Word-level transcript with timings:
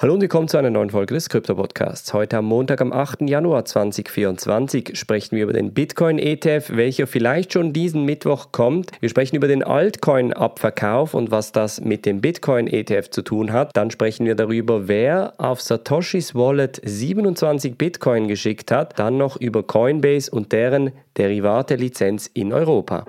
Hallo 0.00 0.14
und 0.14 0.20
willkommen 0.20 0.46
zu 0.46 0.56
einer 0.56 0.70
neuen 0.70 0.90
Folge 0.90 1.14
des 1.14 1.28
Krypto-Podcasts. 1.28 2.12
Heute 2.14 2.36
am 2.36 2.44
Montag, 2.44 2.80
am 2.80 2.92
8. 2.92 3.22
Januar 3.22 3.64
2024, 3.64 4.96
sprechen 4.96 5.34
wir 5.34 5.42
über 5.42 5.52
den 5.52 5.74
Bitcoin-ETF, 5.74 6.70
welcher 6.76 7.08
vielleicht 7.08 7.54
schon 7.54 7.72
diesen 7.72 8.04
Mittwoch 8.04 8.52
kommt. 8.52 8.92
Wir 9.00 9.08
sprechen 9.08 9.34
über 9.34 9.48
den 9.48 9.64
Altcoin-Abverkauf 9.64 11.14
und 11.14 11.32
was 11.32 11.50
das 11.50 11.80
mit 11.80 12.06
dem 12.06 12.20
Bitcoin-ETF 12.20 13.10
zu 13.10 13.22
tun 13.22 13.52
hat. 13.52 13.76
Dann 13.76 13.90
sprechen 13.90 14.24
wir 14.24 14.36
darüber, 14.36 14.86
wer 14.86 15.34
auf 15.38 15.60
Satoshis 15.60 16.32
Wallet 16.32 16.80
27 16.84 17.76
Bitcoin 17.76 18.28
geschickt 18.28 18.70
hat. 18.70 19.00
Dann 19.00 19.16
noch 19.16 19.36
über 19.40 19.64
Coinbase 19.64 20.30
und 20.30 20.52
deren 20.52 20.92
Derivate-Lizenz 21.16 22.30
in 22.32 22.52
Europa. 22.52 23.04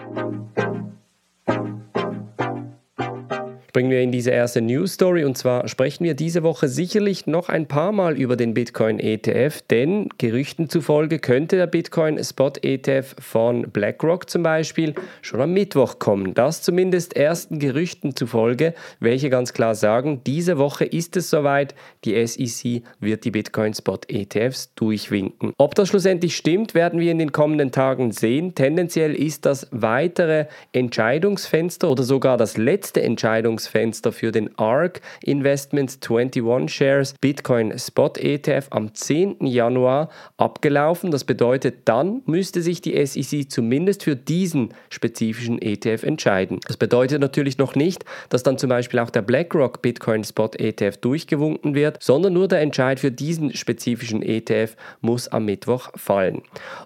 Springen 3.70 3.91
wir 3.91 4.01
in 4.01 4.11
diese 4.11 4.31
erste 4.31 4.63
News 4.63 4.93
Story 4.93 5.23
und 5.23 5.38
zwar 5.38 5.67
sprechen 5.67 6.04
wir 6.04 6.15
diese 6.15 6.41
Woche 6.41 6.68
sicherlich 6.68 7.27
noch 7.27 7.49
ein 7.49 7.68
paar 7.68 7.91
Mal 7.91 8.18
über 8.18 8.36
den 8.36 8.55
Bitcoin 8.55 8.97
ETF, 9.00 9.61
denn 9.69 10.10
Gerüchten 10.18 10.69
zufolge 10.69 11.19
könnte 11.19 11.55
der 11.55 11.68
Bitcoin 11.68 12.21
Spot 12.24 12.54
ETF 12.63 13.15
von 13.19 13.69
BlackRock 13.69 14.27
zum 14.27 14.41
Beispiel 14.41 14.96
schon 15.21 15.39
am 15.39 15.54
Mittwoch 15.54 16.00
kommen. 16.00 16.33
Das 16.33 16.63
zumindest 16.63 17.15
ersten 17.15 17.60
Gerüchten 17.60 18.15
zufolge, 18.15 18.74
welche 19.00 19.29
ganz 19.29 19.54
klar 19.54 19.75
sagen, 19.75 20.21
diese 20.25 20.57
Woche 20.57 20.86
ist 20.86 21.15
es 21.15 21.29
soweit, 21.29 21.75
die 22.05 22.25
SEC 22.25 22.82
wird 22.99 23.24
die 23.24 23.32
Bitcoin 23.32 23.75
Spot 23.75 23.99
ETFs 24.07 24.74
durchwinken. 24.74 25.54
Ob 25.60 25.75
das 25.75 25.89
schlussendlich 25.89 26.36
stimmt, 26.36 26.74
werden 26.74 26.99
wir 26.99 27.11
in 27.11 27.19
den 27.19 27.32
kommenden 27.32 27.71
Tagen 27.71 28.13
sehen. 28.13 28.55
Tendenziell 28.55 29.13
ist 29.13 29.46
das 29.46 29.68
weitere 29.69 30.47
Entscheidungsfenster 30.71 31.91
oder 31.91 32.02
sogar 32.02 32.36
das 32.36 32.58
letzte 32.58 33.03
Entscheidungsfenster 33.03 33.58
Einzahlungsfenster 33.59 34.11
für 34.11 34.31
den 34.31 34.58
ARK 34.58 35.02
Investments 35.23 35.99
21 36.08 36.73
Shares 36.73 37.13
Bitcoin 37.19 37.77
Spot 37.77 38.13
ETF 38.16 38.67
am 38.69 38.94
10. 38.94 39.45
Januar 39.45 40.09
abgelaufen. 40.38 41.11
Das 41.11 41.23
bedeutet, 41.23 41.79
dann 41.85 42.21
müsste 42.25 42.61
sich 42.61 42.81
die 42.81 43.05
SEC 43.05 43.51
zumindest 43.51 44.03
für 44.03 44.16
diesen 44.16 44.73
spezifischen 44.89 45.61
ETF 45.61 46.03
entscheiden. 46.03 46.59
Das 46.67 46.77
bedeutet 46.77 47.21
natürlich 47.21 47.57
noch 47.57 47.75
nicht, 47.75 48.05
dass 48.29 48.43
dann 48.43 48.57
zum 48.57 48.69
Beispiel 48.69 48.99
auch 48.99 49.09
der 49.09 49.21
BlackRock 49.21 49.81
Bitcoin 49.81 50.23
Spot 50.23 50.51
ETF 50.57 50.97
durchgewunken 50.97 51.75
wird, 51.75 52.01
sondern 52.01 52.33
nur 52.33 52.47
der 52.47 52.61
Entscheid 52.61 52.99
für 52.99 53.11
diesen 53.11 53.53
spezifischen 53.55 54.21
ETF 54.21 54.75
muss 55.01 55.27
am 55.27 55.45
Mittwoch 55.45 55.89
fallen. 55.95 56.41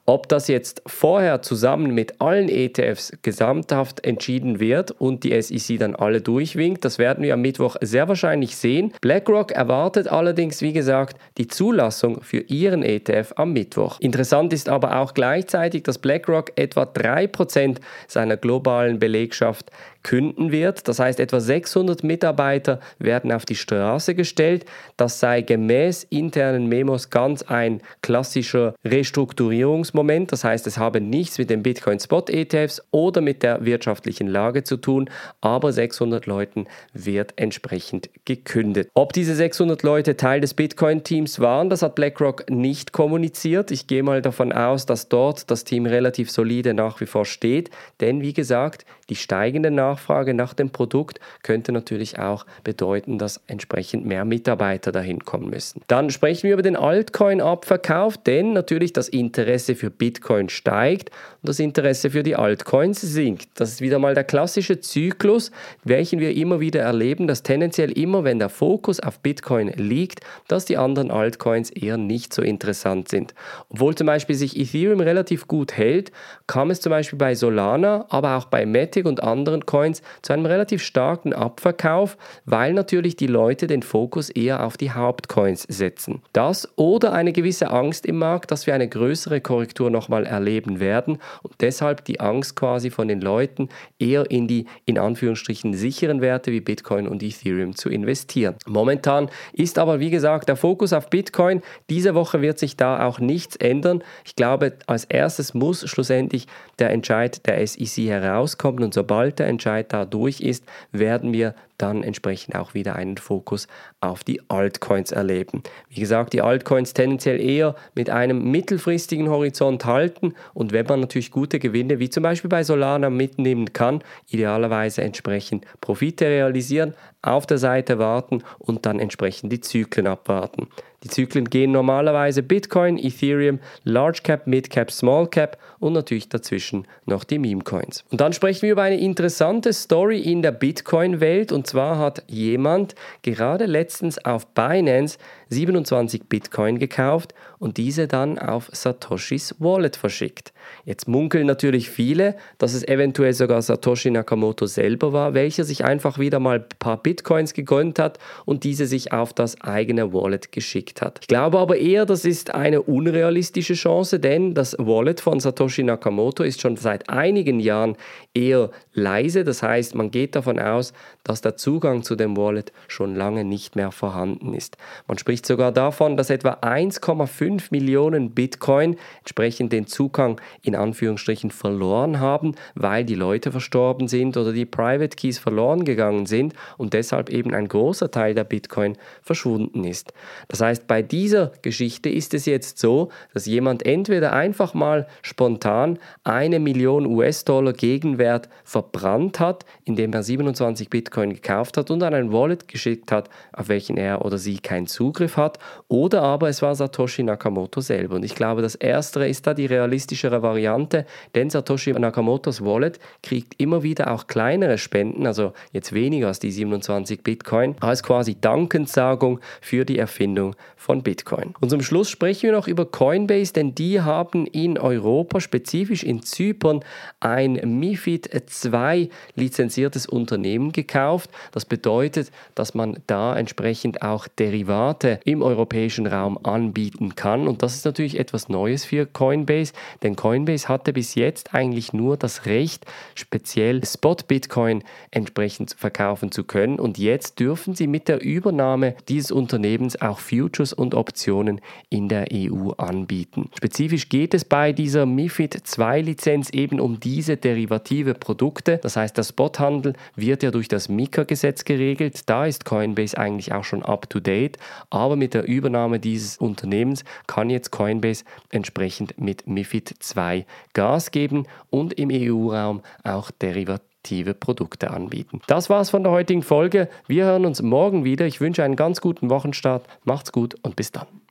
Ob 0.05 0.27
das 0.30 0.47
jetzt 0.47 0.81
vorher 0.87 1.41
zusammen 1.41 1.93
mit 1.93 2.19
allen 2.21 2.49
ETFs 2.49 3.13
gesamthaft 3.21 4.03
entschieden 4.05 4.59
wird 4.59 4.91
und 4.91 5.23
die 5.23 5.39
SEC 5.41 5.80
dann 5.80 5.95
alle 5.95 6.21
durchwinkt, 6.21 6.62
schwingt. 6.64 6.86
Das 6.86 6.97
werden 6.97 7.23
wir 7.23 7.33
am 7.33 7.42
Mittwoch 7.42 7.75
sehr 7.81 8.08
wahrscheinlich 8.08 8.56
sehen. 8.56 8.94
BlackRock 9.02 9.52
erwartet 9.52 10.08
allerdings, 10.08 10.61
wie 10.61 10.72
gesagt, 10.72 11.17
die 11.38 11.47
Zulassung 11.47 12.22
für 12.22 12.39
ihren 12.39 12.83
ETF 12.83 13.33
am 13.36 13.52
Mittwoch. 13.52 14.00
Interessant 14.00 14.53
ist 14.53 14.70
aber 14.70 15.00
auch 15.00 15.14
gleichzeitig, 15.14 15.83
dass 15.83 15.97
BlackRock 15.97 16.53
etwa 16.55 16.83
3% 16.83 17.78
seiner 18.08 18.38
globalen 18.38 19.00
Belegschaft 19.00 19.72
künden 20.03 20.51
wird. 20.51 20.87
Das 20.87 20.99
heißt, 20.99 21.19
etwa 21.19 21.39
600 21.39 22.03
Mitarbeiter 22.03 22.79
werden 22.99 23.31
auf 23.31 23.45
die 23.45 23.55
Straße 23.55 24.15
gestellt. 24.15 24.65
Das 24.97 25.19
sei 25.19 25.41
gemäß 25.41 26.03
internen 26.09 26.67
Memos 26.67 27.09
ganz 27.09 27.41
ein 27.43 27.81
klassischer 28.01 28.75
Restrukturierungsmoment. 28.85 30.31
Das 30.31 30.43
heißt, 30.43 30.67
es 30.67 30.77
habe 30.77 31.01
nichts 31.01 31.37
mit 31.37 31.49
den 31.49 31.63
Bitcoin 31.63 31.99
Spot 31.99 32.25
ETFs 32.27 32.81
oder 32.91 33.21
mit 33.21 33.43
der 33.43 33.65
wirtschaftlichen 33.65 34.27
Lage 34.27 34.63
zu 34.63 34.77
tun, 34.77 35.09
aber 35.41 35.71
600 35.71 36.25
Leuten 36.25 36.67
wird 36.93 37.33
entsprechend 37.37 38.09
gekündigt. 38.25 38.89
Ob 38.93 39.13
diese 39.13 39.35
600 39.35 39.83
Leute 39.83 40.17
Teil 40.17 40.41
des 40.41 40.53
Bitcoin-Teams 40.53 41.39
waren, 41.39 41.69
das 41.69 41.81
hat 41.81 41.95
BlackRock 41.95 42.49
nicht 42.49 42.91
kommuniziert. 42.91 43.71
Ich 43.71 43.87
gehe 43.87 44.03
mal 44.03 44.21
davon 44.21 44.51
aus, 44.51 44.85
dass 44.85 45.09
dort 45.09 45.49
das 45.49 45.63
Team 45.63 45.85
relativ 45.85 46.29
solide 46.29 46.73
nach 46.73 46.99
wie 47.01 47.05
vor 47.05 47.25
steht, 47.25 47.69
denn 48.02 48.21
wie 48.21 48.33
gesagt, 48.33 48.86
die 49.13 49.19
steigende 49.19 49.69
Nachfrage 49.69 50.33
nach 50.33 50.55
dem 50.55 50.71
Produkt 50.71 51.19
könnte 51.43 51.71
natürlich 51.71 52.17
auch 52.17 52.47
bedeuten, 52.63 53.19
dass 53.19 53.39
entsprechend 53.45 54.07
mehr 54.07 54.25
Mitarbeiter 54.25 54.91
dahin 54.91 55.23
kommen 55.23 55.51
müssen. 55.51 55.83
Dann 55.85 56.09
sprechen 56.09 56.47
wir 56.47 56.53
über 56.53 56.63
den 56.63 56.75
Altcoin-Abverkauf, 56.75 58.17
denn 58.17 58.53
natürlich 58.53 58.91
das 58.91 59.09
Interesse 59.09 59.75
für 59.75 59.91
Bitcoin 59.91 60.49
steigt 60.49 61.11
und 61.43 61.49
das 61.49 61.59
Interesse 61.59 62.09
für 62.09 62.23
die 62.23 62.35
Altcoins 62.35 63.01
sinkt. 63.01 63.49
Das 63.53 63.69
ist 63.69 63.81
wieder 63.81 63.99
mal 63.99 64.15
der 64.15 64.23
klassische 64.23 64.79
Zyklus, 64.79 65.51
welchen 65.83 66.19
wir 66.19 66.35
immer 66.35 66.59
wieder 66.59 66.81
erleben, 66.81 67.27
dass 67.27 67.43
tendenziell 67.43 67.91
immer, 67.91 68.23
wenn 68.23 68.39
der 68.39 68.49
Fokus 68.49 68.99
auf 68.99 69.19
Bitcoin 69.19 69.67
liegt, 69.75 70.21
dass 70.47 70.65
die 70.65 70.77
anderen 70.77 71.11
Altcoins 71.11 71.69
eher 71.69 71.97
nicht 71.97 72.33
so 72.33 72.41
interessant 72.41 73.09
sind. 73.09 73.35
Obwohl 73.69 73.93
zum 73.93 74.07
Beispiel 74.07 74.35
sich 74.35 74.59
Ethereum 74.59 75.01
relativ 75.01 75.47
gut 75.47 75.77
hält, 75.77 76.11
kam 76.47 76.71
es 76.71 76.81
zum 76.81 76.89
Beispiel 76.89 77.19
bei 77.19 77.35
Solana, 77.35 78.07
aber 78.09 78.37
auch 78.37 78.45
bei 78.45 78.65
Matic 78.65 79.02
Matic 79.03 79.05
und 79.05 79.23
anderen 79.23 79.65
Coins 79.65 80.02
zu 80.21 80.33
einem 80.33 80.45
relativ 80.45 80.81
starken 80.81 81.33
Abverkauf, 81.33 82.17
weil 82.45 82.73
natürlich 82.73 83.15
die 83.15 83.27
Leute 83.27 83.67
den 83.67 83.83
Fokus 83.83 84.30
eher 84.30 84.65
auf 84.65 84.77
die 84.77 84.91
Hauptcoins 84.91 85.64
setzen. 85.64 86.21
Das 86.33 86.67
oder 86.75 87.13
eine 87.13 87.33
gewisse 87.33 87.69
Angst 87.69 88.05
im 88.05 88.17
Markt, 88.17 88.52
dass 88.52 88.67
wir 88.67 88.73
eine 88.73 88.87
größere 88.87 89.42
Korrektur 89.42 89.89
nochmal 89.89 90.25
erleben 90.25 90.80
werden 90.80 91.19
und 91.43 91.53
deshalb 91.61 92.05
die 92.05 92.19
Angst 92.19 92.55
quasi 92.55 92.89
von 92.89 93.08
den 93.08 93.21
Leuten 93.21 93.69
eher 93.99 94.30
in 94.30 94.47
die 94.47 94.65
in 94.86 94.97
Anführungsstrichen 94.97 95.73
sicheren 95.73 96.21
Werte 96.21 96.52
wie 96.52 96.61
Bitcoin 96.61 97.08
und 97.08 97.23
Ethereum 97.23 97.75
zu 97.75 97.89
investieren. 97.89 98.55
Momentan 98.65 99.30
ist 99.53 99.77
aber 99.80 99.99
wie 99.99 100.09
gesagt 100.09 100.49
der 100.49 100.55
Fokus 100.55 100.93
auf 100.93 101.09
Bitcoin. 101.09 101.61
Diese 101.89 102.15
Woche 102.15 102.42
wird 102.42 102.59
sich 102.59 102.77
da 102.77 103.05
auch 103.05 103.19
nichts 103.19 103.55
ändern. 103.55 104.03
Ich 104.25 104.36
glaube, 104.36 104.73
als 104.87 105.05
erstes 105.05 105.53
muss 105.53 105.87
schlussendlich 105.89 106.47
der 106.80 106.92
Entscheid 106.92 107.45
der 107.45 107.65
SEC 107.65 108.08
herauskommen 108.08 108.83
und 108.83 108.94
sobald 108.94 109.39
der 109.39 109.48
Entscheid 109.48 109.92
da 109.92 110.05
durch 110.05 110.42
ist, 110.42 110.66
werden 110.92 111.33
wir 111.33 111.55
dann 111.78 112.04
entsprechend 112.04 112.56
auch 112.56 112.73
wieder 112.73 112.95
einen 112.95 113.17
Fokus 113.17 113.67
auf 114.00 114.23
die 114.23 114.42
Altcoins 114.50 115.11
erleben. 115.11 115.64
Wie 115.89 116.00
gesagt, 116.00 116.34
die 116.34 116.42
Altcoins 116.42 116.94
tendenziell 116.94 117.39
eher 117.39 117.76
mit 117.95 118.10
einem 118.10 118.52
mittelfristigen 118.52 119.30
Horizont 119.30 119.86
halten 119.86 120.34
und 120.54 120.72
wenn 120.72 120.86
man 120.86 121.02
natürlich 121.02 121.32
gute 121.32 121.60
Gewinne 121.60 122.00
wie 122.00 122.10
zum 122.10 122.23
Beispiel 122.23 122.50
bei 122.50 122.64
Solana 122.64 123.10
mitnehmen 123.10 123.73
kann, 123.73 124.04
idealerweise 124.30 125.02
entsprechend 125.02 125.66
Profite 125.82 126.26
realisieren, 126.26 126.94
auf 127.23 127.45
der 127.45 127.58
Seite 127.58 128.00
warten 128.00 128.44
und 128.60 128.86
dann 128.86 129.00
entsprechend 129.00 129.51
die 129.51 129.62
Zyklen 129.62 130.07
abwarten. 130.07 130.68
Die 131.04 131.10
Zyklen 131.10 131.50
gehen 131.50 131.72
normalerweise 131.72 132.44
Bitcoin, 132.44 132.98
Ethereum, 132.98 133.60
Large 133.84 134.22
Cap, 134.24 134.48
Mid 134.48 134.69
Cap, 134.69 134.90
Small 134.90 135.28
Cap 135.28 135.57
und 135.80 135.94
natürlich 135.94 136.30
dazwischen 136.30 136.88
noch 137.06 137.25
die 137.25 137.40
Meme 137.40 137.63
Coins. 137.63 138.06
Und 138.10 138.22
dann 138.22 138.31
sprechen 138.31 138.62
wir 138.62 138.72
über 138.72 138.84
eine 138.84 139.00
interessante 139.00 139.74
Story 139.74 140.19
in 140.19 140.42
der 140.42 140.51
Bitcoin-Welt 140.51 141.51
und 141.51 141.62
zwar 141.68 141.97
hat 141.97 142.24
jemand 142.27 142.95
gerade 143.21 143.65
letztens 143.65 144.24
auf 144.24 144.47
Binance 144.47 145.18
27 145.53 146.24
Bitcoin 146.27 146.80
gekauft 146.80 147.33
und 147.59 147.77
diese 147.77 148.07
dann 148.07 148.38
auf 148.38 148.69
Satoshis 148.74 149.56
Wallet 149.59 149.95
verschickt. 149.95 150.51
Jetzt 150.86 151.07
munkeln 151.07 151.47
natürlich 151.47 151.89
viele, 151.89 152.36
dass 152.57 152.74
es 152.74 152.86
eventuell 152.88 153.33
sogar 153.33 153.62
Satoshi 153.62 154.12
Nakamoto 154.12 154.65
selber 154.65 155.13
war, 155.13 155.33
welcher 155.33 155.63
sich 155.63 155.86
einfach 155.86 156.19
wieder 156.19 156.39
mal 156.39 156.59
ein 156.59 156.65
paar 156.80 156.97
Bitcoins 157.01 157.53
gegönnt 157.53 158.00
hat 158.00 158.19
und 158.45 158.63
diese 158.63 158.86
sich 158.86 159.13
auf 159.13 159.33
das 159.33 159.62
eigene 159.62 160.13
Wallet 160.13 160.51
geschickt 160.51 161.01
hat. 161.01 161.19
Ich 161.21 161.27
glaube 161.27 161.59
aber 161.59 161.77
eher, 161.77 162.06
das 162.06 162.25
ist 162.25 162.53
eine 162.53 162.81
unrealistische 162.81 163.75
Chance, 163.75 164.19
denn 164.19 164.53
das 164.53 164.75
Wallet 164.77 165.21
von 165.21 165.39
Satoshi 165.39 165.83
Nakamoto 165.83 166.44
ist 166.44 166.62
schon 166.62 166.75
seit 166.75 167.09
einigen 167.09 167.59
Jahren 167.59 167.95
eher 168.33 168.71
leise. 168.94 169.44
Das 169.44 169.63
heißt, 169.63 169.95
man 169.95 170.12
geht 170.12 170.36
davon 170.36 170.59
aus, 170.59 170.94
dass 171.24 171.42
der 171.42 171.56
Zugang 171.56 172.03
zu 172.03 172.15
dem 172.15 172.36
Wallet 172.36 172.71
schon 172.88 173.15
lange 173.15 173.44
nicht 173.44 173.75
mehr 173.75 173.92
vorhanden 173.92 174.53
ist. 174.53 174.77
Man 175.07 175.18
spricht 175.18 175.43
sogar 175.45 175.71
davon, 175.71 176.18
dass 176.18 176.30
etwa 176.30 176.60
1,5 176.62 177.68
Millionen 177.72 178.31
Bitcoin 178.31 178.98
entsprechend 179.19 179.74
den 179.74 179.88
Zugang 179.88 180.40
in 180.62 180.75
Anführungsstrichen 180.75 181.51
verloren 181.51 182.19
haben, 182.19 182.56
weil 182.75 183.06
die 183.06 183.16
Leute 183.16 183.51
verstorben 183.51 184.07
sind 184.07 184.38
oder 184.38 184.54
die 184.54 184.66
Private 184.66 185.16
Keys 185.16 185.40
verloren 185.40 185.86
gegangen 185.86 186.25
sind 186.25 186.54
und 186.78 186.94
deshalb 186.94 187.30
eben 187.30 187.54
ein 187.54 187.68
großer 187.68 188.12
Teil 188.12 188.34
der 188.34 188.44
Bitcoin 188.44 188.98
verschwunden 189.22 189.84
ist. 189.84 190.13
Das 190.48 190.62
heißt, 190.62 190.88
bei 190.88 191.01
dieser 191.01 191.51
Geschichte 191.62 192.10
ist 192.10 192.34
es 192.34 192.45
jetzt 192.45 192.80
so, 192.80 193.10
dass 193.34 193.45
jemand 193.45 193.86
entweder 193.86 194.34
einfach 194.34 194.74
mal 194.74 195.07
spontan 195.22 196.00
eine 196.24 196.60
Million 196.60 197.06
US-Dollar 197.06 197.74
Gegenwert 197.74 198.50
verbrannt 198.63 199.40
hat, 199.40 199.66
indem 199.86 200.13
er 200.13 200.24
27 200.24 200.90
Bitcoin 200.90 201.34
gekauft 201.34 201.78
hat 201.78 201.92
und 201.92 202.04
an 202.04 202.13
ein 202.13 202.31
Wallet 202.31 202.68
geschickt 202.68 203.12
hat, 203.12 203.30
auf 203.51 203.68
welchen 203.68 203.98
er 203.98 204.25
oder 204.25 204.38
sie 204.38 204.60
keinen 204.60 204.88
Zugriff 204.88 205.32
hat. 205.38 205.59
Oder 205.88 206.21
aber 206.21 206.50
es 206.50 206.62
war 206.62 206.75
Satoshi 206.75 207.24
Nakamoto 207.24 207.81
selber. 207.81 208.15
Und 208.15 208.25
ich 208.25 208.35
glaube, 208.35 208.62
das 208.62 208.75
Erstere 208.75 209.27
ist 209.27 209.47
da 209.47 209.53
die 209.53 209.65
realistischere 209.65 210.41
Variante, 210.41 211.06
denn 211.35 211.50
Satoshi 211.50 211.94
Nakamotos 211.94 212.63
Wallet 212.63 213.00
kriegt 213.21 213.59
immer 213.62 213.83
wieder 213.83 214.12
auch 214.12 214.27
kleinere 214.27 214.77
Spenden, 214.77 215.25
also 215.27 215.53
jetzt 215.71 215.94
weniger 215.94 216.27
als 216.27 216.39
die 216.39 216.51
27 216.51 217.24
Bitcoin, 217.24 217.75
als 217.80 218.03
quasi 218.03 218.35
Dankenssagung 218.39 219.39
für 219.62 219.85
die 219.85 220.00
Erfindung 220.00 220.56
von 220.75 221.01
Bitcoin. 221.01 221.53
Und 221.62 221.69
zum 221.69 221.81
Schluss 221.81 222.09
sprechen 222.09 222.44
wir 222.44 222.51
noch 222.51 222.68
über 222.68 222.85
Coinbase, 222.85 223.53
denn 223.53 223.74
die 223.74 224.01
haben 224.01 224.45
in 224.47 224.77
Europa, 224.77 225.39
spezifisch 225.39 226.03
in 226.03 226.24
Zypern, 226.24 226.81
ein 227.19 227.53
MIFID 227.80 228.30
II 228.33 229.09
lizenziertes 229.35 230.06
Unternehmen 230.06 230.74
gekauft. 230.74 231.30
Das 231.51 231.65
bedeutet, 231.65 232.31
dass 232.53 232.74
man 232.74 233.00
da 233.07 233.35
entsprechend 233.35 234.01
auch 234.01 234.27
Derivate 234.27 235.12
im 235.25 235.42
europäischen 235.42 236.07
Raum 236.07 236.39
anbieten 236.44 237.15
kann. 237.15 237.48
Und 237.48 237.63
das 237.63 237.75
ist 237.75 237.86
natürlich 237.86 238.19
etwas 238.19 238.50
Neues 238.50 238.86
für 238.86 239.06
Coinbase, 239.06 239.74
denn 240.01 240.15
Coinbase 240.15 240.68
hatte 240.68 240.94
bis 240.94 241.15
jetzt 241.15 241.54
eigentlich 241.54 241.94
nur 241.94 242.18
das 242.18 242.45
Recht, 242.45 242.86
speziell 243.15 243.86
Spot 243.86 244.15
Bitcoin 244.27 244.83
entsprechend 245.12 245.75
verkaufen 245.77 246.31
zu 246.31 246.44
können. 246.44 246.80
Und 246.80 246.98
jetzt 246.98 247.39
dürfen 247.39 247.75
sie 247.75 247.88
mit 247.88 248.07
der 248.07 248.21
Übernahme 248.21 248.95
dieses 249.07 249.31
Unternehmens 249.31 250.01
auch 250.01 250.19
Futures 250.19 250.74
und 250.74 250.95
Optionen 250.95 251.62
in 251.89 252.09
der 252.09 252.27
EU 252.33 252.71
anbieten. 252.77 253.50
Spezifisch 253.57 254.09
geht 254.09 254.33
es 254.33 254.45
bei 254.45 254.74
dieser 254.74 255.06
MIFID 255.06 255.62
II 255.77 256.01
Lizenz 256.01 256.50
eben 256.50 256.80
um 256.80 257.00
diese 257.00 257.38
derivative 257.38 258.13
Produkte. 258.13 258.80
Das 258.81 258.95
heißt, 258.95 259.18
der 259.18 259.24
Spothandel 259.24 259.94
wird 260.16 260.44
ja 260.44 260.51
durch 260.51 260.68
das 260.68 260.89
Mika-Gesetz 260.89 261.66
geregelt. 261.66 262.21
Da 262.30 262.45
ist 262.45 262.66
Coinbase 262.66 263.18
eigentlich 263.18 263.54
auch 263.54 263.63
schon 263.63 263.83
up 263.83 264.09
to 264.09 264.19
date. 264.19 264.57
Aber 265.04 265.18
mit 265.18 265.34
der 265.34 265.46
Übernahme 265.46 266.00
dieses 266.00 266.38
Unternehmens 266.38 267.04
kann 267.28 267.50
jetzt 267.50 267.72
Coinbase 267.72 268.24
entsprechend 268.52 269.20
mit 269.20 269.46
MIFID 269.48 269.96
II 270.16 270.46
Gas 270.72 271.12
geben 271.12 271.46
und 271.70 271.92
im 271.92 272.10
EU-Raum 272.10 272.82
auch 273.04 273.30
derivative 273.30 274.34
Produkte 274.34 274.92
anbieten. 274.92 275.42
Das 275.48 275.70
war's 275.70 275.90
von 275.90 276.04
der 276.04 276.14
heutigen 276.14 276.42
Folge. 276.42 276.88
Wir 277.06 277.26
hören 277.26 277.46
uns 277.46 277.62
morgen 277.62 278.06
wieder. 278.06 278.26
Ich 278.26 278.40
wünsche 278.40 278.64
einen 278.64 278.78
ganz 278.78 279.02
guten 279.02 279.30
Wochenstart. 279.30 279.86
Macht's 280.06 280.32
gut 280.32 280.56
und 280.62 280.78
bis 280.78 280.94
dann. 280.94 281.23